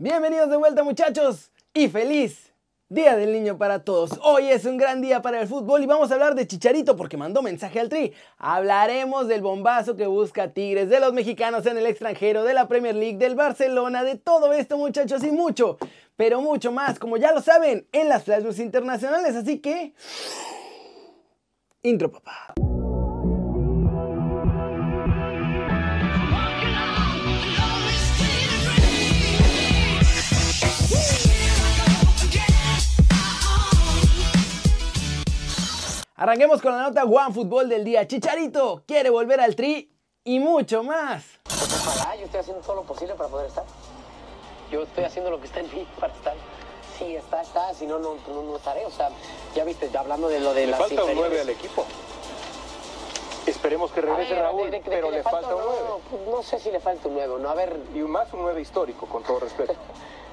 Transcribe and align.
Bienvenidos 0.00 0.48
de 0.48 0.56
vuelta 0.56 0.84
muchachos 0.84 1.50
y 1.74 1.88
feliz 1.88 2.52
Día 2.88 3.16
del 3.16 3.32
Niño 3.32 3.58
para 3.58 3.82
todos. 3.82 4.12
Hoy 4.22 4.46
es 4.46 4.64
un 4.64 4.76
gran 4.76 5.00
día 5.00 5.22
para 5.22 5.40
el 5.40 5.48
fútbol 5.48 5.82
y 5.82 5.86
vamos 5.86 6.12
a 6.12 6.14
hablar 6.14 6.36
de 6.36 6.46
Chicharito 6.46 6.96
porque 6.96 7.16
mandó 7.16 7.42
mensaje 7.42 7.80
al 7.80 7.88
Tri. 7.88 8.12
Hablaremos 8.36 9.26
del 9.26 9.42
bombazo 9.42 9.96
que 9.96 10.06
busca 10.06 10.52
Tigres, 10.52 10.88
de 10.88 11.00
los 11.00 11.12
mexicanos 11.14 11.66
en 11.66 11.78
el 11.78 11.86
extranjero, 11.86 12.44
de 12.44 12.54
la 12.54 12.68
Premier 12.68 12.94
League, 12.94 13.18
del 13.18 13.34
Barcelona, 13.34 14.04
de 14.04 14.14
todo 14.14 14.52
esto 14.52 14.78
muchachos 14.78 15.24
y 15.24 15.32
mucho, 15.32 15.78
pero 16.14 16.40
mucho 16.40 16.70
más, 16.70 17.00
como 17.00 17.16
ya 17.16 17.32
lo 17.32 17.42
saben, 17.42 17.88
en 17.90 18.08
las 18.08 18.22
Flash 18.22 18.60
internacionales. 18.60 19.34
Así 19.34 19.58
que... 19.58 19.94
Intro 21.82 22.12
papá. 22.12 22.54
Arranquemos 36.18 36.60
con 36.60 36.72
la 36.76 36.82
nota 36.82 37.04
One 37.04 37.32
Fútbol 37.32 37.68
del 37.68 37.84
día. 37.84 38.06
Chicharito 38.08 38.82
quiere 38.86 39.08
volver 39.08 39.40
al 39.40 39.54
tri 39.54 39.88
y 40.24 40.40
mucho 40.40 40.82
más. 40.82 41.24
Ojalá, 41.46 42.16
yo 42.16 42.24
estoy 42.24 42.40
haciendo 42.40 42.60
todo 42.62 42.74
lo 42.76 42.82
posible 42.82 43.14
para 43.14 43.28
poder 43.28 43.46
estar. 43.46 43.64
Yo 44.70 44.82
estoy 44.82 45.04
haciendo 45.04 45.30
lo 45.30 45.38
que 45.40 45.46
está 45.46 45.60
en 45.60 45.72
mí 45.72 45.86
para 46.00 46.12
estar. 46.12 46.34
Sí, 46.98 47.14
está, 47.14 47.40
está, 47.42 47.72
si 47.72 47.86
no, 47.86 48.00
no, 48.00 48.16
no, 48.26 48.56
estaré. 48.56 48.84
O 48.84 48.90
sea, 48.90 49.10
ya 49.54 49.62
viste, 49.62 49.88
ya 49.92 50.00
hablando 50.00 50.28
de 50.28 50.40
lo 50.40 50.52
de 50.54 50.62
le 50.66 50.72
las 50.72 50.80
falta 50.80 51.04
un 51.04 51.14
9 51.14 51.40
al 51.40 51.50
equipo. 51.50 51.86
Esperemos 53.46 53.92
que 53.92 54.00
regrese 54.00 54.34
ver, 54.34 54.42
Raúl, 54.42 54.64
de- 54.64 54.78
de- 54.78 54.82
de 54.82 54.90
pero 54.90 55.10
le 55.12 55.22
falta 55.22 55.54
un 55.54 55.62
9. 55.64 55.78
No, 56.26 56.32
no 56.36 56.42
sé 56.42 56.58
si 56.58 56.72
le 56.72 56.80
falta 56.80 57.06
un 57.06 57.14
9, 57.14 57.36
¿no? 57.40 57.48
A 57.48 57.54
ver, 57.54 57.78
Y 57.94 57.98
más 58.00 58.32
un 58.32 58.42
9 58.42 58.60
histórico, 58.60 59.06
con 59.06 59.22
todo 59.22 59.38
respeto. 59.38 59.74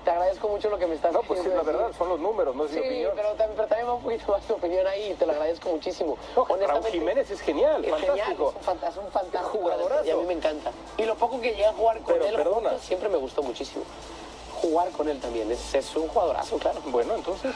te 0.06 0.12
agradezco 0.12 0.48
mucho 0.48 0.70
lo 0.70 0.78
que 0.78 0.86
me 0.88 0.96
estás 0.96 1.12
No, 1.12 1.22
pues 1.24 1.40
sí, 1.42 1.48
diciendo. 1.50 1.72
la 1.72 1.78
verdad, 1.80 1.98
son 1.98 2.08
los 2.10 2.20
números, 2.20 2.56
no 2.56 2.66
es 2.66 2.72
Sí, 2.72 2.80
mi 2.80 2.86
opinión. 2.86 3.12
pero 3.16 3.30
también, 3.30 3.52
pero 3.56 3.68
también 3.68 3.90
va 3.90 3.94
un 3.96 4.04
poquito 4.04 4.32
más 4.32 4.42
tu 4.44 4.54
opinión 4.54 4.88
ahí 4.88 5.12
y 5.12 5.14
te 5.16 5.26
lo 5.26 5.32
agradezco 5.34 5.70
muchísimo. 5.70 6.18
No, 6.36 6.46
Raúl 6.46 6.86
Jiménez 6.86 7.30
es 7.32 7.42
genial, 7.42 7.84
Es 7.84 7.94
genial, 7.96 8.08
fantástico. 8.18 8.50
es 8.50 8.56
un 8.56 8.62
fanta- 8.62 8.88
es 8.90 8.98
un 8.98 9.12
fantástico 9.12 9.58
Jugadorazo. 9.58 10.06
Y 10.06 10.12
a 10.12 10.16
mí 10.16 10.24
me 10.26 10.34
encanta. 10.34 10.72
Y 10.98 11.04
lo 11.06 11.16
poco 11.16 11.42
que 11.42 11.54
llega 11.54 11.70
a 11.70 11.74
jugar 11.74 11.98
con 12.02 12.14
Pero, 12.14 12.26
él 12.28 12.36
perdona. 12.36 12.70
juntos, 12.70 12.82
siempre 12.86 13.10
me 13.10 13.18
gustó 13.18 13.42
muchísimo. 13.44 13.84
Jugar 14.62 14.90
con 14.92 15.10
él 15.10 15.20
también, 15.20 15.52
es, 15.52 15.74
es 15.76 15.96
un 15.96 16.08
jugadorazo, 16.08 16.58
claro. 16.60 16.80
Bueno, 16.86 17.16
entonces, 17.16 17.52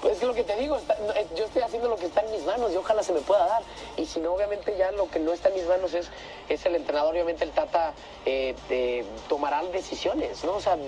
Pues 0.00 0.14
es 0.14 0.20
que 0.20 0.26
lo 0.26 0.32
que 0.32 0.44
te 0.44 0.56
digo, 0.56 0.76
está- 0.76 0.96
eh, 1.14 1.26
yo 1.36 1.44
estoy 1.44 1.60
haciendo 1.60 1.86
lo 1.86 1.96
que 1.96 2.06
está 2.06 2.22
en 2.22 2.30
mis 2.30 2.42
manos 2.44 2.72
y 2.72 2.76
ojalá 2.78 3.02
se 3.02 3.12
me 3.12 3.20
pueda 3.20 3.44
dar. 3.46 3.62
Y 3.98 4.06
si 4.06 4.18
no, 4.18 4.32
obviamente 4.32 4.74
ya 4.78 4.90
lo 4.92 5.10
que 5.10 5.18
no 5.18 5.30
está 5.34 5.50
en 5.50 5.56
mis 5.56 5.66
manos 5.66 5.92
es, 5.92 6.08
es 6.48 6.64
el 6.64 6.74
entrenador, 6.76 7.12
obviamente 7.12 7.44
el 7.44 7.50
Tata 7.50 7.92
eh, 8.24 8.54
eh, 8.70 9.04
tomará 9.28 9.62
decisiones, 9.64 10.42
¿no? 10.42 10.54
O 10.54 10.60
sea, 10.62 10.78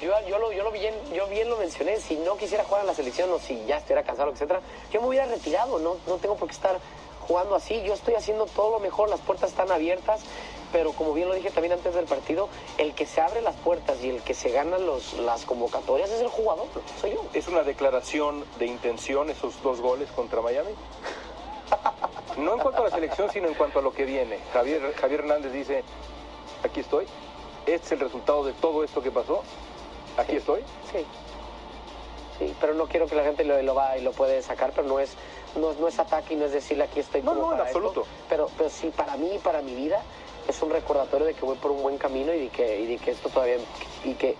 yo, 0.00 0.12
yo, 0.28 0.38
lo, 0.38 0.52
yo, 0.52 0.70
bien, 0.70 0.94
yo 1.12 1.26
bien 1.28 1.48
lo 1.48 1.56
mencioné, 1.56 2.00
si 2.00 2.16
no 2.16 2.36
quisiera 2.36 2.64
jugar 2.64 2.82
en 2.82 2.86
la 2.88 2.94
selección 2.94 3.30
o 3.32 3.38
si 3.38 3.64
ya 3.66 3.78
estuviera 3.78 4.02
cansado, 4.02 4.30
etcétera, 4.30 4.60
yo 4.90 5.00
me 5.00 5.08
hubiera 5.08 5.26
retirado, 5.26 5.78
no, 5.78 5.96
no 6.06 6.16
tengo 6.16 6.36
por 6.36 6.48
qué 6.48 6.54
estar 6.54 6.78
jugando 7.20 7.54
así, 7.54 7.82
yo 7.82 7.92
estoy 7.92 8.14
haciendo 8.14 8.46
todo 8.46 8.70
lo 8.70 8.80
mejor, 8.80 9.10
las 9.10 9.20
puertas 9.20 9.50
están 9.50 9.70
abiertas, 9.70 10.22
pero 10.72 10.92
como 10.92 11.12
bien 11.12 11.28
lo 11.28 11.34
dije 11.34 11.50
también 11.50 11.72
antes 11.72 11.94
del 11.94 12.06
partido, 12.06 12.48
el 12.78 12.94
que 12.94 13.06
se 13.06 13.20
abre 13.20 13.42
las 13.42 13.56
puertas 13.56 14.02
y 14.02 14.08
el 14.08 14.22
que 14.22 14.34
se 14.34 14.50
gana 14.50 14.78
los, 14.78 15.14
las 15.14 15.44
convocatorias 15.44 16.10
es 16.10 16.20
el 16.20 16.28
jugador, 16.28 16.66
soy 17.00 17.12
yo. 17.12 17.24
es 17.34 17.48
una 17.48 17.62
declaración 17.62 18.44
de 18.58 18.66
intención 18.66 19.30
esos 19.30 19.62
dos 19.62 19.80
goles 19.80 20.10
contra 20.10 20.40
Miami. 20.40 20.70
No 22.38 22.54
en 22.54 22.60
cuanto 22.60 22.82
a 22.82 22.84
la 22.84 22.90
selección, 22.90 23.30
sino 23.32 23.48
en 23.48 23.54
cuanto 23.54 23.80
a 23.80 23.82
lo 23.82 23.92
que 23.92 24.04
viene. 24.04 24.38
Javier, 24.52 24.94
Javier 24.94 25.20
Hernández 25.20 25.52
dice, 25.52 25.82
aquí 26.62 26.80
estoy, 26.80 27.06
este 27.66 27.86
es 27.86 27.92
el 27.92 28.00
resultado 28.00 28.44
de 28.44 28.52
todo 28.52 28.84
esto 28.84 29.02
que 29.02 29.10
pasó, 29.10 29.42
aquí 30.18 30.32
Sí. 30.32 30.36
estoy. 30.38 30.60
Sí. 30.92 31.06
Sí, 32.38 32.54
pero 32.60 32.74
no 32.74 32.86
quiero 32.86 33.06
que 33.08 33.16
la 33.16 33.24
gente 33.24 33.44
lo, 33.44 33.60
lo 33.62 33.74
va 33.74 33.98
y 33.98 34.02
lo 34.02 34.12
puede 34.12 34.42
sacar, 34.42 34.70
pero 34.74 34.86
no 34.86 35.00
es, 35.00 35.14
no, 35.56 35.72
no 35.72 35.88
es 35.88 35.98
ataque 35.98 36.34
y 36.34 36.36
no 36.36 36.44
es 36.44 36.52
decirle 36.52 36.84
aquí 36.84 37.00
estoy 37.00 37.20
No, 37.22 37.34
como 37.34 37.40
no, 37.42 37.52
en 37.54 37.66
esto. 37.66 37.78
absoluto. 37.78 38.06
Pero, 38.28 38.48
pero 38.56 38.70
sí, 38.70 38.92
para 38.96 39.16
mí 39.16 39.28
y 39.34 39.38
para 39.38 39.60
mi 39.60 39.74
vida 39.74 40.00
es 40.48 40.62
un 40.62 40.70
recordatorio 40.70 41.26
de 41.26 41.34
que 41.34 41.44
voy 41.44 41.56
por 41.56 41.72
un 41.72 41.82
buen 41.82 41.98
camino 41.98 42.32
y 42.32 42.38
de 42.42 42.48
que, 42.50 42.80
y 42.80 42.86
de 42.86 42.98
que 42.98 43.10
esto 43.10 43.28
todavía, 43.28 43.56
y 44.04 44.14
que, 44.14 44.36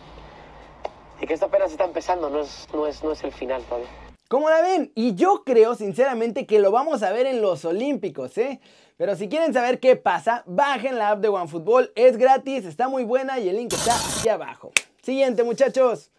y 1.20 1.26
que 1.26 1.34
esto 1.34 1.46
apenas 1.46 1.72
está 1.72 1.84
empezando, 1.84 2.30
no 2.30 2.40
es, 2.40 2.68
no 2.72 2.86
es, 2.86 3.02
no 3.02 3.10
es 3.10 3.24
el 3.24 3.32
final 3.32 3.64
todavía. 3.64 3.88
¿Cómo 4.28 4.48
la 4.48 4.60
ven? 4.60 4.92
Y 4.94 5.14
yo 5.16 5.42
creo 5.44 5.74
sinceramente 5.74 6.46
que 6.46 6.60
lo 6.60 6.70
vamos 6.70 7.02
a 7.02 7.10
ver 7.10 7.26
en 7.26 7.40
los 7.42 7.64
Olímpicos, 7.64 8.38
¿eh? 8.38 8.60
Pero 8.96 9.16
si 9.16 9.28
quieren 9.28 9.52
saber 9.54 9.80
qué 9.80 9.96
pasa, 9.96 10.44
bajen 10.46 10.98
la 10.98 11.10
app 11.10 11.18
de 11.20 11.28
OneFootball, 11.28 11.90
es 11.96 12.16
gratis, 12.16 12.64
está 12.64 12.88
muy 12.88 13.02
buena 13.04 13.38
y 13.40 13.48
el 13.48 13.56
link 13.56 13.72
está 13.72 13.94
aquí 13.96 14.28
abajo. 14.28 14.70
Siguiente 15.08 15.42
muchachos, 15.42 16.10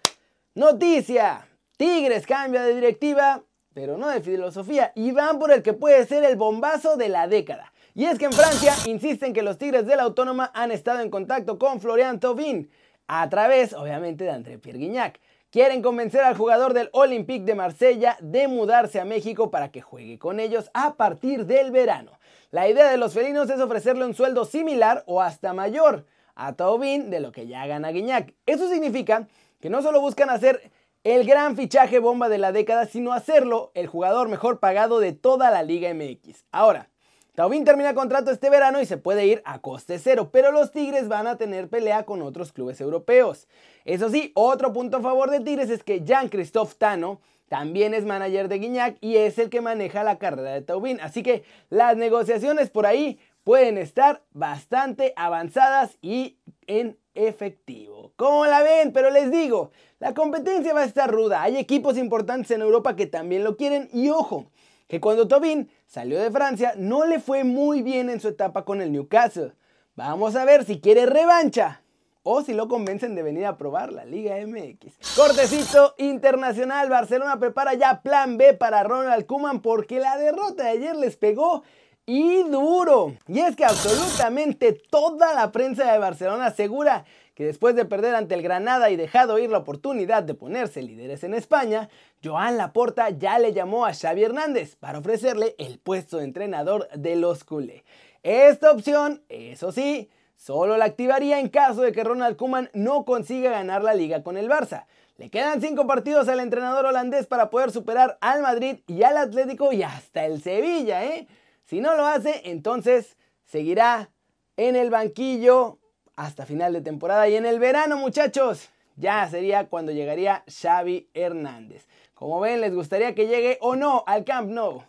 noticia, 0.55 1.47
Tigres 1.77 2.25
cambia 2.25 2.63
de 2.63 2.73
directiva, 2.73 3.43
pero 3.71 3.99
no 3.99 4.07
de 4.07 4.19
filosofía, 4.19 4.93
y 4.95 5.11
van 5.11 5.37
por 5.37 5.51
el 5.51 5.61
que 5.61 5.73
puede 5.73 6.07
ser 6.07 6.23
el 6.23 6.37
bombazo 6.37 6.97
de 6.97 7.07
la 7.07 7.27
década. 7.27 7.71
Y 7.93 8.05
es 8.05 8.17
que 8.17 8.25
en 8.25 8.33
Francia 8.33 8.73
insisten 8.87 9.31
que 9.31 9.43
los 9.43 9.59
Tigres 9.59 9.85
de 9.85 9.95
la 9.95 10.01
Autónoma 10.01 10.49
han 10.55 10.71
estado 10.71 11.01
en 11.01 11.11
contacto 11.11 11.59
con 11.59 11.79
Florian 11.79 12.19
Thauvin, 12.19 12.71
a 13.07 13.29
través 13.29 13.73
obviamente 13.73 14.23
de 14.23 14.31
André 14.31 14.57
Pierre 14.57 14.79
Guignac. 14.79 15.19
Quieren 15.51 15.83
convencer 15.83 16.21
al 16.21 16.35
jugador 16.35 16.73
del 16.73 16.89
Olympique 16.93 17.45
de 17.45 17.53
Marsella 17.53 18.17
de 18.21 18.47
mudarse 18.47 18.99
a 18.99 19.05
México 19.05 19.51
para 19.51 19.69
que 19.69 19.81
juegue 19.81 20.17
con 20.17 20.39
ellos 20.39 20.71
a 20.73 20.95
partir 20.95 21.45
del 21.45 21.69
verano. 21.69 22.17
La 22.49 22.67
idea 22.67 22.89
de 22.89 22.97
los 22.97 23.13
felinos 23.13 23.51
es 23.51 23.59
ofrecerle 23.59 24.07
un 24.07 24.15
sueldo 24.15 24.45
similar 24.45 25.03
o 25.05 25.21
hasta 25.21 25.53
mayor 25.53 26.07
a 26.39 26.53
Taubin 26.53 27.09
de 27.09 27.19
lo 27.19 27.31
que 27.31 27.47
ya 27.47 27.67
gana 27.67 27.91
Guiñac. 27.91 28.33
Eso 28.45 28.69
significa 28.69 29.27
que 29.59 29.69
no 29.69 29.81
solo 29.81 29.99
buscan 29.99 30.29
hacer 30.29 30.71
el 31.03 31.25
gran 31.25 31.57
fichaje 31.57 31.99
bomba 31.99 32.29
de 32.29 32.37
la 32.37 32.53
década, 32.53 32.85
sino 32.85 33.11
hacerlo 33.11 33.71
el 33.73 33.87
jugador 33.87 34.29
mejor 34.29 34.59
pagado 34.59 34.99
de 34.99 35.11
toda 35.11 35.51
la 35.51 35.63
Liga 35.63 35.93
MX. 35.93 36.45
Ahora, 36.51 36.89
Taubin 37.35 37.65
termina 37.65 37.93
contrato 37.93 38.31
este 38.31 38.49
verano 38.49 38.81
y 38.81 38.85
se 38.85 38.97
puede 38.97 39.25
ir 39.25 39.41
a 39.45 39.59
coste 39.59 39.99
cero, 39.99 40.29
pero 40.31 40.51
los 40.51 40.71
Tigres 40.71 41.09
van 41.09 41.27
a 41.27 41.37
tener 41.37 41.69
pelea 41.69 42.05
con 42.05 42.21
otros 42.21 42.53
clubes 42.53 42.79
europeos. 42.79 43.47
Eso 43.83 44.09
sí, 44.09 44.31
otro 44.33 44.71
punto 44.71 44.97
a 44.97 45.01
favor 45.01 45.29
de 45.31 45.41
Tigres 45.41 45.69
es 45.69 45.83
que 45.83 46.01
Jean-Christophe 46.01 46.75
Tano 46.77 47.19
también 47.49 47.93
es 47.93 48.05
manager 48.05 48.47
de 48.47 48.59
Guiñac 48.59 48.97
y 49.01 49.17
es 49.17 49.39
el 49.39 49.49
que 49.49 49.59
maneja 49.59 50.03
la 50.03 50.19
carrera 50.19 50.51
de 50.51 50.61
Taubin. 50.61 51.01
Así 51.01 51.23
que 51.23 51.43
las 51.69 51.97
negociaciones 51.97 52.69
por 52.69 52.85
ahí 52.85 53.19
pueden 53.43 53.77
estar 53.77 54.23
bastante 54.31 55.13
avanzadas 55.15 55.97
y 56.01 56.37
en 56.67 56.97
efectivo. 57.15 58.13
¿Cómo 58.15 58.45
la 58.45 58.61
ven? 58.61 58.93
Pero 58.93 59.09
les 59.09 59.31
digo, 59.31 59.71
la 59.99 60.13
competencia 60.13 60.73
va 60.73 60.81
a 60.81 60.85
estar 60.85 61.11
ruda. 61.11 61.41
Hay 61.41 61.57
equipos 61.57 61.97
importantes 61.97 62.51
en 62.51 62.61
Europa 62.61 62.95
que 62.95 63.07
también 63.07 63.43
lo 63.43 63.57
quieren 63.57 63.89
y 63.91 64.09
ojo, 64.09 64.51
que 64.87 65.01
cuando 65.01 65.27
Tobin 65.27 65.69
salió 65.85 66.19
de 66.19 66.31
Francia 66.31 66.73
no 66.77 67.05
le 67.05 67.19
fue 67.19 67.43
muy 67.43 67.81
bien 67.81 68.09
en 68.09 68.19
su 68.19 68.29
etapa 68.29 68.65
con 68.65 68.81
el 68.81 68.91
Newcastle. 68.91 69.53
Vamos 69.95 70.35
a 70.35 70.45
ver 70.45 70.63
si 70.63 70.79
quiere 70.79 71.05
revancha 71.05 71.81
o 72.23 72.41
si 72.41 72.53
lo 72.53 72.67
convencen 72.67 73.15
de 73.15 73.23
venir 73.23 73.45
a 73.45 73.57
probar 73.57 73.91
la 73.91 74.05
Liga 74.05 74.35
MX. 74.45 75.15
Cortecito 75.15 75.95
internacional, 75.97 76.89
Barcelona 76.89 77.39
prepara 77.39 77.73
ya 77.73 78.01
plan 78.01 78.37
B 78.37 78.53
para 78.53 78.83
Ronald 78.83 79.25
Koeman 79.25 79.61
porque 79.61 79.99
la 79.99 80.17
derrota 80.17 80.63
de 80.63 80.69
ayer 80.69 80.95
les 80.95 81.17
pegó 81.17 81.63
y 82.09 82.41
duro. 82.49 83.13
Y 83.27 83.39
es 83.39 83.55
que 83.55 83.65
absolutamente 83.65 84.73
toda 84.73 85.35
la 85.35 85.51
prensa 85.51 85.91
de 85.91 85.99
Barcelona 85.99 86.47
asegura 86.47 87.05
que 87.35 87.45
después 87.45 87.75
de 87.75 87.85
perder 87.85 88.15
ante 88.15 88.33
el 88.33 88.41
Granada 88.41 88.89
y 88.89 88.95
dejado 88.95 89.37
ir 89.37 89.51
la 89.51 89.59
oportunidad 89.59 90.23
de 90.23 90.33
ponerse 90.33 90.81
líderes 90.81 91.23
en 91.23 91.35
España, 91.35 91.87
Joan 92.23 92.57
Laporta 92.57 93.11
ya 93.11 93.37
le 93.37 93.53
llamó 93.53 93.85
a 93.85 93.93
Xavi 93.93 94.23
Hernández 94.23 94.75
para 94.75 94.97
ofrecerle 94.97 95.53
el 95.59 95.77
puesto 95.77 96.17
de 96.17 96.23
entrenador 96.23 96.89
de 96.95 97.15
los 97.15 97.43
culé. 97.43 97.83
Esta 98.23 98.71
opción, 98.71 99.21
eso 99.29 99.71
sí, 99.71 100.09
solo 100.35 100.77
la 100.77 100.85
activaría 100.85 101.39
en 101.39 101.49
caso 101.49 101.83
de 101.83 101.91
que 101.91 102.03
Ronald 102.03 102.37
Koeman 102.37 102.71
no 102.73 103.05
consiga 103.05 103.51
ganar 103.51 103.83
la 103.83 103.93
liga 103.93 104.23
con 104.23 104.35
el 104.35 104.49
Barça. 104.49 104.87
Le 105.17 105.29
quedan 105.29 105.61
cinco 105.61 105.85
partidos 105.85 106.27
al 106.27 106.39
entrenador 106.39 106.87
holandés 106.87 107.27
para 107.27 107.51
poder 107.51 107.69
superar 107.69 108.17
al 108.19 108.41
Madrid 108.41 108.79
y 108.87 109.03
al 109.03 109.17
Atlético 109.17 109.71
y 109.71 109.83
hasta 109.83 110.25
el 110.25 110.41
Sevilla, 110.41 111.05
¿eh? 111.05 111.27
Si 111.69 111.81
no 111.81 111.93
lo 111.93 112.07
hace, 112.07 112.41
entonces 112.45 113.15
seguirá 113.45 114.09
en 114.57 114.75
el 114.75 114.89
banquillo 114.89 115.77
hasta 116.15 116.47
final 116.47 116.73
de 116.73 116.81
temporada 116.81 117.29
y 117.29 117.35
en 117.35 117.45
el 117.45 117.59
verano, 117.59 117.95
muchachos, 117.95 118.69
ya 118.95 119.29
sería 119.29 119.67
cuando 119.67 119.91
llegaría 119.91 120.43
Xavi 120.47 121.11
Hernández. 121.13 121.85
Como 122.15 122.39
ven, 122.39 122.61
¿les 122.61 122.73
gustaría 122.73 123.13
que 123.13 123.27
llegue 123.27 123.59
o 123.61 123.75
no 123.75 124.03
al 124.07 124.23
Camp 124.23 124.49
Nou? 124.49 124.81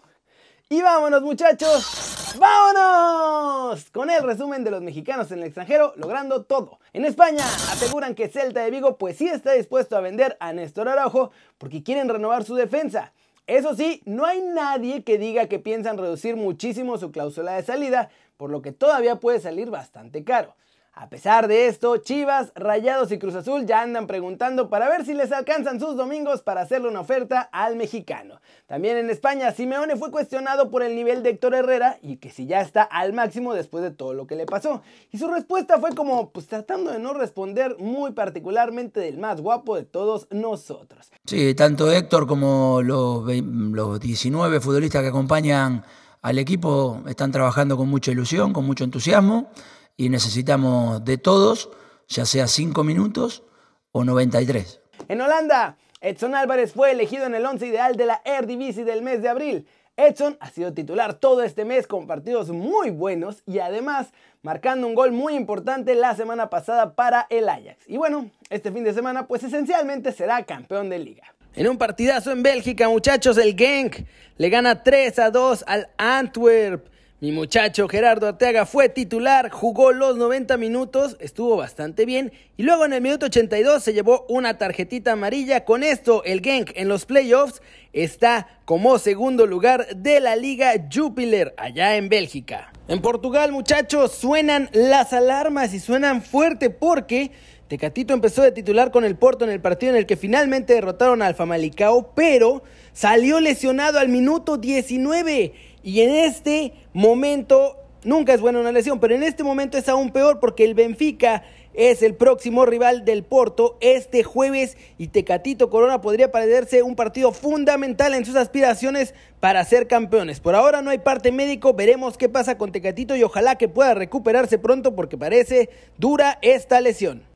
Y 0.71 0.81
vámonos, 0.81 1.21
muchachos. 1.21 2.37
¡Vámonos! 2.39 3.91
Con 3.91 4.09
el 4.09 4.23
resumen 4.23 4.65
de 4.65 4.71
los 4.71 4.81
mexicanos 4.81 5.31
en 5.33 5.41
el 5.41 5.45
extranjero 5.45 5.93
logrando 5.97 6.45
todo. 6.45 6.79
En 6.95 7.05
España 7.05 7.45
aseguran 7.45 8.15
que 8.15 8.29
Celta 8.29 8.63
de 8.63 8.71
Vigo 8.71 8.97
pues 8.97 9.19
sí 9.19 9.29
está 9.29 9.53
dispuesto 9.53 9.99
a 9.99 10.01
vender 10.01 10.39
a 10.41 10.55
Néstor 10.55 10.89
Araujo 10.89 11.31
porque 11.59 11.83
quieren 11.83 12.09
renovar 12.09 12.45
su 12.45 12.55
defensa. 12.55 13.13
Eso 13.51 13.75
sí, 13.75 14.01
no 14.05 14.27
hay 14.27 14.41
nadie 14.43 15.03
que 15.03 15.19
diga 15.19 15.49
que 15.49 15.59
piensan 15.59 15.99
reducir 15.99 16.37
muchísimo 16.37 16.99
su 16.99 17.11
cláusula 17.11 17.57
de 17.57 17.65
salida, 17.65 18.09
por 18.37 18.49
lo 18.49 18.63
que 18.63 18.71
todavía 18.71 19.17
puede 19.17 19.41
salir 19.41 19.71
bastante 19.71 20.23
caro. 20.23 20.55
A 21.01 21.09
pesar 21.09 21.49
de 21.49 21.67
esto, 21.67 21.97
Chivas, 21.97 22.53
Rayados 22.55 23.11
y 23.11 23.19
Cruz 23.19 23.35
Azul 23.35 23.65
ya 23.65 23.81
andan 23.81 24.07
preguntando 24.07 24.69
para 24.69 24.87
ver 24.91 25.07
si 25.07 25.15
les 25.15 25.33
alcanzan 25.33 25.81
sus 25.81 25.97
domingos 25.97 26.43
para 26.43 26.61
hacerle 26.61 26.89
una 26.89 27.01
oferta 27.01 27.41
al 27.41 27.77
mexicano. 27.77 28.39
También 28.67 28.99
en 28.99 29.09
España, 29.09 29.51
Simeone 29.53 29.97
fue 29.97 30.11
cuestionado 30.11 30.71
por 30.71 30.83
el 30.83 30.95
nivel 30.95 31.23
de 31.23 31.31
Héctor 31.31 31.55
Herrera 31.55 31.97
y 32.03 32.19
que 32.19 32.29
si 32.29 32.45
ya 32.45 32.61
está 32.61 32.83
al 32.83 33.15
máximo 33.15 33.55
después 33.55 33.83
de 33.83 33.93
todo 33.93 34.13
lo 34.13 34.27
que 34.27 34.37
le 34.37 34.45
pasó. 34.45 34.83
Y 35.11 35.17
su 35.17 35.29
respuesta 35.29 35.81
fue 35.81 35.95
como, 35.95 36.33
pues 36.33 36.49
tratando 36.49 36.91
de 36.91 36.99
no 36.99 37.15
responder 37.15 37.77
muy 37.79 38.13
particularmente 38.13 39.01
del 39.01 39.17
más 39.17 39.41
guapo 39.41 39.77
de 39.77 39.85
todos 39.85 40.29
nosotros. 40.31 41.11
Sí, 41.25 41.55
tanto 41.55 41.91
Héctor 41.91 42.27
como 42.27 42.83
los, 42.83 43.25
los 43.25 44.01
19 44.01 44.61
futbolistas 44.61 45.01
que 45.01 45.09
acompañan 45.09 45.83
al 46.21 46.39
equipo 46.39 47.01
están 47.09 47.33
trabajando 47.33 47.79
con 47.79 47.89
mucha 47.89 48.13
ilusión, 48.13 48.53
con 48.53 48.67
mucho 48.67 48.85
entusiasmo 48.85 49.49
y 49.97 50.09
necesitamos 50.09 51.05
de 51.05 51.19
todos, 51.19 51.71
ya 52.09 52.25
sea 52.25 52.47
5 52.47 52.85
minutos 52.85 53.45
o 53.93 54.05
93. 54.05 54.81
En 55.09 55.21
Holanda, 55.21 55.77
Edson 56.01 56.35
Álvarez 56.35 56.73
fue 56.73 56.93
elegido 56.93 57.27
en 57.27 57.35
el 57.35 57.45
11 57.45 57.67
ideal 57.67 57.97
de 57.97 58.07
la 58.07 58.23
Eredivisie 58.25 58.85
del 58.85 59.03
mes 59.03 59.23
de 59.23 59.29
abril. 59.29 59.67
Edson 59.97 60.37
ha 60.41 60.51
sido 60.51 60.73
titular 60.73 61.15
todo 61.15 61.43
este 61.43 61.65
mes 61.65 61.87
con 61.87 62.07
partidos 62.07 62.51
muy 62.51 62.91
buenos 62.91 63.43
y 63.47 63.59
además 63.59 64.09
marcando 64.43 64.87
un 64.87 64.95
gol 64.95 65.13
muy 65.13 65.35
importante 65.35 65.95
la 65.95 66.15
semana 66.15 66.49
pasada 66.49 66.95
para 66.95 67.27
el 67.29 67.49
Ajax. 67.49 67.85
Y 67.87 67.99
bueno, 67.99 68.31
este 68.49 68.73
fin 68.73 68.85
de 68.85 68.95
semana 68.95 69.27
pues 69.27 69.43
esencialmente 69.43 70.13
será 70.13 70.43
campeón 70.45 70.89
de 70.89 71.01
liga. 71.01 71.25
En 71.55 71.69
un 71.69 71.77
partidazo 71.77 72.31
en 72.31 72.43
Bélgica, 72.43 72.89
muchachos, 72.89 73.37
el 73.37 73.57
Genk 73.57 74.07
le 74.37 74.49
gana 74.49 74.83
3 74.83 75.19
a 75.19 75.31
2 75.31 75.65
al 75.67 75.91
Antwerp. 75.99 76.87
Mi 77.23 77.33
muchacho 77.33 77.87
Gerardo 77.87 78.29
Arteaga 78.29 78.65
fue 78.65 78.89
titular, 78.89 79.51
jugó 79.51 79.93
los 79.93 80.17
90 80.17 80.57
minutos, 80.57 81.19
estuvo 81.21 81.55
bastante 81.55 82.07
bien 82.07 82.33
y 82.57 82.63
luego 82.63 82.87
en 82.87 82.95
el 82.95 83.03
minuto 83.03 83.27
82 83.27 83.83
se 83.83 83.93
llevó 83.93 84.25
una 84.31 84.57
tarjetita 84.57 85.13
amarilla. 85.13 85.67
Con 85.67 85.83
esto 85.83 86.25
el 86.25 86.41
Genk 86.41 86.71
en 86.77 86.89
los 86.89 87.05
playoffs 87.05 87.61
está 87.93 88.49
como 88.65 88.99
segundo 88.99 89.45
lugar 89.45 89.87
de 89.95 90.21
la 90.21 90.35
Liga 90.35 90.73
Jupiler 90.91 91.55
allá 91.59 91.97
en 91.97 92.09
Bélgica. 92.09 92.73
En 92.89 93.03
Portugal 93.03 93.53
muchachos 93.53 94.13
suenan 94.13 94.71
las 94.73 95.13
alarmas 95.13 95.75
y 95.75 95.81
suenan 95.81 96.23
fuerte 96.23 96.71
porque 96.71 97.33
Tecatito 97.71 98.13
empezó 98.13 98.43
de 98.43 98.51
titular 98.51 98.91
con 98.91 99.05
el 99.05 99.15
Porto 99.15 99.45
en 99.45 99.51
el 99.53 99.61
partido 99.61 99.93
en 99.93 99.99
el 99.99 100.05
que 100.05 100.17
finalmente 100.17 100.75
derrotaron 100.75 101.23
al 101.23 101.37
Famalicao, 101.37 102.13
pero 102.17 102.65
salió 102.93 103.39
lesionado 103.39 104.01
al 104.01 104.09
minuto 104.09 104.57
19 104.57 105.53
y 105.85 106.01
en 106.01 106.11
este 106.11 106.73
momento, 106.93 107.77
nunca 108.03 108.35
es 108.35 108.41
buena 108.41 108.59
una 108.59 108.73
lesión, 108.73 108.99
pero 108.99 109.15
en 109.15 109.23
este 109.23 109.45
momento 109.45 109.79
es 109.79 109.89
aún 109.89 110.11
peor 110.11 110.41
porque 110.41 110.65
el 110.65 110.75
Benfica 110.75 111.45
es 111.73 112.03
el 112.03 112.17
próximo 112.17 112.67
rival 112.67 113.05
del 113.05 113.23
Porto 113.23 113.79
este 113.81 114.25
jueves 114.25 114.77
y 114.99 115.07
Tecatito 115.07 115.71
Corona 115.71 116.01
podría 116.01 116.33
perderse 116.33 116.83
un 116.83 116.97
partido 116.97 117.31
fundamental 117.31 118.15
en 118.15 118.25
sus 118.25 118.35
aspiraciones 118.35 119.15
para 119.39 119.65
ser 119.65 119.87
campeones. 119.87 120.41
Por 120.41 120.57
ahora 120.57 120.83
no 120.83 120.91
hay 120.91 120.99
parte 120.99 121.31
médico, 121.31 121.73
veremos 121.75 122.19
qué 122.19 122.29
pasa 122.29 122.59
con 122.59 122.73
Tecatito 122.73 123.15
y 123.15 123.23
ojalá 123.23 123.55
que 123.55 123.69
pueda 123.69 123.95
recuperarse 123.95 124.59
pronto 124.59 124.97
porque 124.97 125.17
parece 125.17 125.71
dura 125.99 126.41
esta 126.43 126.81
lesión. 126.81 127.30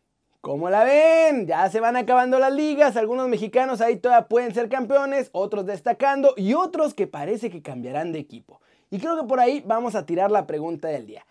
¿Cómo 0.45 0.69
la 0.69 0.85
ven? 0.85 1.47
Ya 1.47 1.71
se 1.71 1.81
van 1.81 1.97
acabando 1.97 2.39
las 2.39 2.53
ligas, 2.53 2.99
algunos 2.99 3.29
mexicanos 3.29 3.81
ahí 3.81 3.97
todavía 3.97 4.29
pueden 4.29 4.53
ser 4.53 4.69
campeones, 4.69 5.31
otros 5.33 5.65
destacando 5.65 6.35
y 6.37 6.53
otros 6.53 6.93
que 6.93 7.07
parece 7.07 7.49
que 7.49 7.63
cambiarán 7.63 8.13
de 8.13 8.19
equipo. 8.19 8.61
Y 8.91 8.99
creo 8.99 9.19
que 9.19 9.27
por 9.27 9.41
ahí 9.41 9.63
vamos 9.65 9.95
a 9.95 10.05
tirar 10.05 10.31
la 10.31 10.47
pregunta 10.47 10.89
del 10.89 11.07
día. 11.07 11.25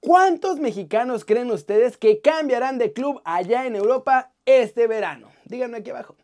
¿Cuántos 0.00 0.58
mexicanos 0.58 1.24
creen 1.24 1.52
ustedes 1.52 1.96
que 1.96 2.20
cambiarán 2.20 2.78
de 2.78 2.92
club 2.92 3.22
allá 3.24 3.66
en 3.66 3.76
Europa 3.76 4.32
este 4.46 4.88
verano? 4.88 5.28
Díganme 5.44 5.76
aquí 5.76 5.90
abajo. 5.90 6.16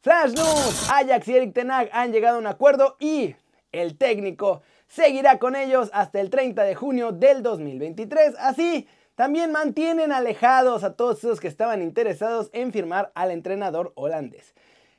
Flash 0.00 0.32
News, 0.32 0.90
Ajax 0.90 1.28
y 1.28 1.36
Eric 1.36 1.54
Tenag 1.54 1.90
han 1.92 2.10
llegado 2.10 2.38
a 2.38 2.40
un 2.40 2.48
acuerdo 2.48 2.96
y 2.98 3.36
el 3.70 3.96
técnico 3.96 4.62
seguirá 4.88 5.38
con 5.38 5.54
ellos 5.54 5.90
hasta 5.92 6.20
el 6.20 6.28
30 6.28 6.64
de 6.64 6.74
junio 6.74 7.12
del 7.12 7.44
2023. 7.44 8.34
Así 8.40 8.88
también 9.22 9.52
mantienen 9.52 10.10
alejados 10.10 10.82
a 10.82 10.94
todos 10.94 11.18
esos 11.18 11.38
que 11.38 11.46
estaban 11.46 11.80
interesados 11.80 12.50
en 12.52 12.72
firmar 12.72 13.12
al 13.14 13.30
entrenador 13.30 13.92
holandés. 13.94 14.52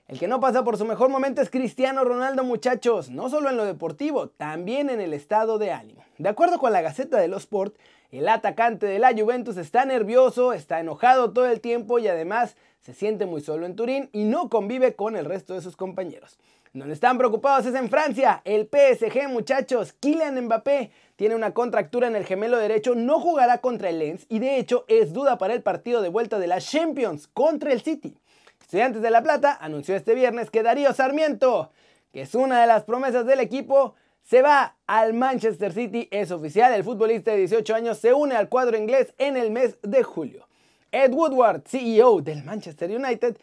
El 0.07 0.17
que 0.17 0.29
no 0.29 0.39
pasa 0.39 0.63
por 0.63 0.77
su 0.77 0.85
mejor 0.85 1.09
momento 1.09 1.41
es 1.41 1.49
Cristiano 1.49 2.05
Ronaldo, 2.05 2.45
muchachos, 2.45 3.09
no 3.09 3.27
solo 3.27 3.49
en 3.49 3.57
lo 3.57 3.65
deportivo, 3.65 4.29
también 4.29 4.89
en 4.89 5.01
el 5.01 5.13
estado 5.13 5.57
de 5.57 5.73
ánimo. 5.73 6.05
De 6.19 6.29
acuerdo 6.29 6.57
con 6.57 6.71
la 6.71 6.81
Gaceta 6.81 7.17
de 7.17 7.27
los 7.27 7.41
Sport, 7.41 7.75
el 8.11 8.29
atacante 8.29 8.85
de 8.85 8.97
la 8.97 9.11
Juventus 9.11 9.57
está 9.57 9.83
nervioso, 9.83 10.53
está 10.53 10.79
enojado 10.79 11.33
todo 11.33 11.47
el 11.47 11.59
tiempo 11.59 11.99
y 11.99 12.07
además 12.07 12.55
se 12.79 12.93
siente 12.93 13.25
muy 13.25 13.41
solo 13.41 13.65
en 13.65 13.75
Turín 13.75 14.09
y 14.13 14.23
no 14.23 14.47
convive 14.47 14.93
con 14.93 15.17
el 15.17 15.25
resto 15.25 15.53
de 15.53 15.61
sus 15.61 15.75
compañeros. 15.75 16.39
Donde 16.73 16.95
están 16.95 17.19
preocupados 17.19 17.67
es 17.67 17.75
en 17.75 17.87
Francia. 17.87 18.41
El 18.45 18.67
PSG, 18.67 19.29
muchachos, 19.29 19.93
Kylian 19.93 20.45
Mbappé 20.45 20.89
tiene 21.15 21.35
una 21.35 21.53
contractura 21.53 22.07
en 22.07 22.15
el 22.15 22.25
gemelo 22.25 22.57
derecho, 22.57 22.95
no 22.95 23.19
jugará 23.19 23.59
contra 23.59 23.89
el 23.89 23.99
Lens 23.99 24.25
y 24.27 24.39
de 24.39 24.57
hecho 24.57 24.83
es 24.87 25.13
duda 25.13 25.37
para 25.37 25.53
el 25.53 25.61
partido 25.61 26.01
de 26.01 26.09
vuelta 26.09 26.39
de 26.39 26.47
la 26.47 26.59
Champions 26.59 27.27
contra 27.27 27.71
el 27.71 27.83
City. 27.83 28.17
Estudiantes 28.59 29.03
de 29.03 29.11
La 29.11 29.21
Plata 29.21 29.55
anunció 29.61 29.95
este 29.95 30.15
viernes 30.15 30.49
que 30.49 30.63
Darío 30.63 30.91
Sarmiento, 30.93 31.69
que 32.11 32.21
es 32.21 32.33
una 32.33 32.61
de 32.61 32.65
las 32.65 32.85
promesas 32.85 33.27
del 33.27 33.39
equipo, 33.39 33.93
se 34.23 34.41
va 34.41 34.75
al 34.87 35.13
Manchester 35.13 35.73
City. 35.73 36.07
Es 36.09 36.31
oficial, 36.31 36.73
el 36.73 36.83
futbolista 36.83 37.29
de 37.29 37.37
18 37.37 37.75
años 37.75 37.99
se 37.99 38.13
une 38.13 38.35
al 38.35 38.49
cuadro 38.49 38.79
inglés 38.79 39.13
en 39.19 39.37
el 39.37 39.51
mes 39.51 39.77
de 39.83 40.01
julio. 40.01 40.47
Ed 40.91 41.13
Woodward, 41.13 41.67
CEO 41.67 42.21
del 42.21 42.43
Manchester 42.43 42.89
United, 42.89 43.37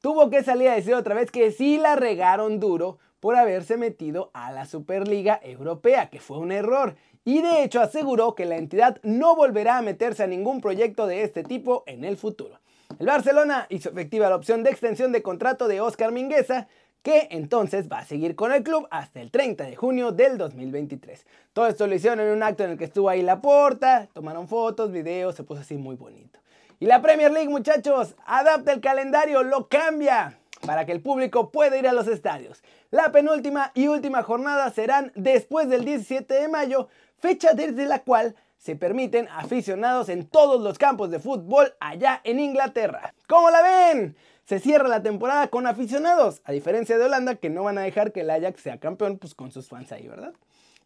tuvo 0.00 0.30
que 0.30 0.42
salir 0.42 0.68
a 0.68 0.74
decir 0.74 0.94
otra 0.94 1.14
vez 1.14 1.30
que 1.30 1.50
sí 1.50 1.78
la 1.78 1.96
regaron 1.96 2.60
duro 2.60 2.98
por 3.20 3.36
haberse 3.36 3.76
metido 3.76 4.30
a 4.34 4.52
la 4.52 4.66
Superliga 4.66 5.40
Europea, 5.42 6.10
que 6.10 6.20
fue 6.20 6.38
un 6.38 6.52
error. 6.52 6.96
Y 7.24 7.42
de 7.42 7.64
hecho 7.64 7.80
aseguró 7.80 8.34
que 8.34 8.44
la 8.44 8.56
entidad 8.56 9.00
no 9.02 9.34
volverá 9.34 9.78
a 9.78 9.82
meterse 9.82 10.22
a 10.22 10.28
ningún 10.28 10.60
proyecto 10.60 11.06
de 11.06 11.22
este 11.22 11.42
tipo 11.42 11.82
en 11.86 12.04
el 12.04 12.16
futuro. 12.16 12.60
El 12.98 13.06
Barcelona 13.06 13.66
hizo 13.68 13.90
efectiva 13.90 14.30
la 14.30 14.36
opción 14.36 14.62
de 14.62 14.70
extensión 14.70 15.10
de 15.10 15.22
contrato 15.22 15.66
de 15.66 15.80
Oscar 15.80 16.12
Mingueza, 16.12 16.68
que 17.02 17.28
entonces 17.30 17.88
va 17.90 17.98
a 17.98 18.04
seguir 18.04 18.36
con 18.36 18.52
el 18.52 18.62
club 18.62 18.86
hasta 18.90 19.20
el 19.20 19.30
30 19.30 19.64
de 19.64 19.76
junio 19.76 20.12
del 20.12 20.38
2023. 20.38 21.26
Todo 21.52 21.66
esto 21.66 21.86
lo 21.86 21.94
hicieron 21.94 22.20
en 22.20 22.32
un 22.32 22.42
acto 22.42 22.64
en 22.64 22.70
el 22.70 22.78
que 22.78 22.84
estuvo 22.84 23.08
ahí 23.08 23.22
la 23.22 23.40
porta, 23.40 24.08
tomaron 24.12 24.48
fotos, 24.48 24.92
videos, 24.92 25.34
se 25.34 25.44
puso 25.44 25.60
así 25.60 25.76
muy 25.76 25.96
bonito. 25.96 26.38
Y 26.78 26.84
la 26.86 27.00
Premier 27.00 27.32
League, 27.32 27.48
muchachos, 27.48 28.16
adapta 28.26 28.70
el 28.72 28.82
calendario, 28.82 29.42
lo 29.42 29.66
cambia 29.66 30.38
para 30.66 30.84
que 30.84 30.92
el 30.92 31.00
público 31.00 31.50
pueda 31.50 31.78
ir 31.78 31.88
a 31.88 31.94
los 31.94 32.06
estadios. 32.06 32.62
La 32.90 33.12
penúltima 33.12 33.72
y 33.74 33.88
última 33.88 34.22
jornada 34.22 34.70
serán 34.70 35.10
después 35.14 35.70
del 35.70 35.86
17 35.86 36.34
de 36.34 36.48
mayo, 36.48 36.88
fecha 37.18 37.54
desde 37.54 37.86
la 37.86 38.00
cual 38.00 38.36
se 38.58 38.76
permiten 38.76 39.26
aficionados 39.28 40.10
en 40.10 40.26
todos 40.26 40.60
los 40.60 40.76
campos 40.76 41.10
de 41.10 41.18
fútbol 41.18 41.74
allá 41.80 42.20
en 42.24 42.40
Inglaterra. 42.40 43.14
¿Cómo 43.26 43.50
la 43.50 43.62
ven? 43.62 44.14
Se 44.44 44.60
cierra 44.60 44.86
la 44.86 45.02
temporada 45.02 45.48
con 45.48 45.66
aficionados, 45.66 46.42
a 46.44 46.52
diferencia 46.52 46.98
de 46.98 47.04
Holanda 47.06 47.36
que 47.36 47.48
no 47.48 47.64
van 47.64 47.78
a 47.78 47.82
dejar 47.82 48.12
que 48.12 48.20
el 48.20 48.30
Ajax 48.30 48.60
sea 48.60 48.78
campeón 48.78 49.16
pues 49.16 49.34
con 49.34 49.50
sus 49.50 49.68
fans 49.68 49.92
ahí, 49.92 50.06
¿verdad? 50.08 50.34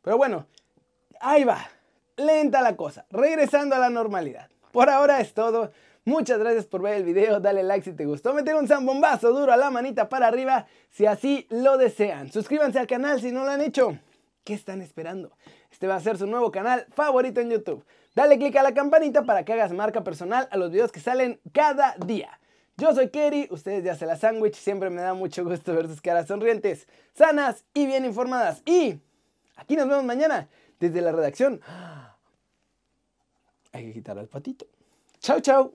Pero 0.02 0.16
bueno, 0.16 0.46
ahí 1.20 1.42
va, 1.42 1.68
lenta 2.16 2.62
la 2.62 2.76
cosa, 2.76 3.06
regresando 3.10 3.74
a 3.74 3.80
la 3.80 3.90
normalidad. 3.90 4.48
Por 4.72 4.88
ahora 4.90 5.20
es 5.20 5.34
todo. 5.34 5.72
Muchas 6.04 6.38
gracias 6.38 6.66
por 6.66 6.80
ver 6.80 6.94
el 6.94 7.04
video, 7.04 7.40
dale 7.40 7.62
like 7.62 7.84
si 7.84 7.92
te 7.94 8.06
gustó, 8.06 8.32
meter 8.32 8.54
un 8.54 8.66
zambombazo 8.66 9.32
duro 9.32 9.52
a 9.52 9.56
la 9.56 9.70
manita 9.70 10.08
para 10.08 10.28
arriba 10.28 10.66
si 10.90 11.04
así 11.04 11.46
lo 11.50 11.76
desean. 11.76 12.32
Suscríbanse 12.32 12.78
al 12.78 12.86
canal 12.86 13.20
si 13.20 13.32
no 13.32 13.44
lo 13.44 13.50
han 13.50 13.60
hecho. 13.60 13.98
¿Qué 14.42 14.54
están 14.54 14.80
esperando? 14.80 15.30
Este 15.70 15.86
va 15.86 15.96
a 15.96 16.00
ser 16.00 16.16
su 16.16 16.26
nuevo 16.26 16.50
canal 16.50 16.86
favorito 16.94 17.40
en 17.40 17.50
YouTube. 17.50 17.84
Dale 18.14 18.38
click 18.38 18.56
a 18.56 18.62
la 18.62 18.72
campanita 18.72 19.24
para 19.24 19.44
que 19.44 19.52
hagas 19.52 19.72
marca 19.72 20.02
personal 20.02 20.48
a 20.50 20.56
los 20.56 20.70
videos 20.70 20.90
que 20.90 21.00
salen 21.00 21.38
cada 21.52 21.94
día. 22.04 22.40
Yo 22.76 22.94
soy 22.94 23.10
Kerry, 23.10 23.46
ustedes 23.50 23.84
ya 23.84 23.94
se 23.94 24.06
la 24.06 24.16
sándwich, 24.16 24.54
siempre 24.54 24.88
me 24.88 25.02
da 25.02 25.12
mucho 25.12 25.44
gusto 25.44 25.74
ver 25.74 25.86
sus 25.86 26.00
caras 26.00 26.26
sonrientes, 26.26 26.88
sanas 27.12 27.64
y 27.74 27.84
bien 27.84 28.06
informadas. 28.06 28.62
Y 28.64 28.98
aquí 29.56 29.76
nos 29.76 29.86
vemos 29.86 30.04
mañana 30.04 30.48
desde 30.78 31.02
la 31.02 31.12
redacción. 31.12 31.60
Hay 33.72 33.86
que 33.86 33.92
quitar 33.92 34.18
al 34.18 34.28
patito. 34.28 34.66
Chao, 35.20 35.40
chao. 35.40 35.72